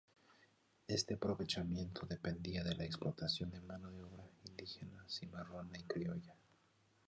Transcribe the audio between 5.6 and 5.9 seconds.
y